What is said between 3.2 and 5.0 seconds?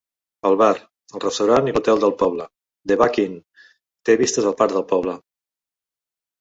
Inn, té vistes al parc del